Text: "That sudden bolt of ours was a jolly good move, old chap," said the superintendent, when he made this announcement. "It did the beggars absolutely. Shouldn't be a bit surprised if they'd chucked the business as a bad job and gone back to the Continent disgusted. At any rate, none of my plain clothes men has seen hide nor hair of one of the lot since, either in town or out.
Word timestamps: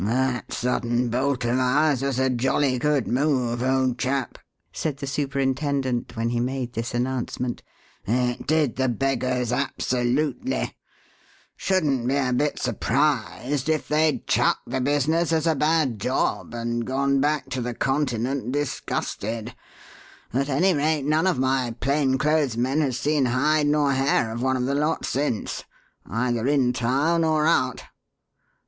"That 0.03 0.51
sudden 0.51 1.09
bolt 1.09 1.45
of 1.45 1.59
ours 1.59 2.01
was 2.01 2.17
a 2.17 2.27
jolly 2.31 2.79
good 2.79 3.07
move, 3.07 3.61
old 3.61 3.99
chap," 3.99 4.39
said 4.73 4.97
the 4.97 5.05
superintendent, 5.05 6.17
when 6.17 6.29
he 6.29 6.39
made 6.39 6.73
this 6.73 6.95
announcement. 6.95 7.61
"It 8.05 8.47
did 8.47 8.77
the 8.77 8.89
beggars 8.89 9.51
absolutely. 9.51 10.75
Shouldn't 11.55 12.07
be 12.07 12.15
a 12.15 12.33
bit 12.33 12.57
surprised 12.57 13.69
if 13.69 13.87
they'd 13.87 14.25
chucked 14.25 14.71
the 14.71 14.81
business 14.81 15.31
as 15.31 15.45
a 15.45 15.53
bad 15.53 15.99
job 15.99 16.55
and 16.55 16.83
gone 16.83 17.19
back 17.21 17.49
to 17.51 17.61
the 17.61 17.75
Continent 17.75 18.51
disgusted. 18.51 19.53
At 20.33 20.49
any 20.49 20.73
rate, 20.73 21.03
none 21.03 21.27
of 21.27 21.37
my 21.37 21.75
plain 21.79 22.17
clothes 22.17 22.57
men 22.57 22.81
has 22.81 22.97
seen 22.99 23.25
hide 23.25 23.67
nor 23.67 23.93
hair 23.93 24.31
of 24.31 24.41
one 24.41 24.57
of 24.57 24.65
the 24.65 24.73
lot 24.73 25.05
since, 25.05 25.63
either 26.09 26.47
in 26.47 26.73
town 26.73 27.23
or 27.23 27.45
out. 27.45 27.83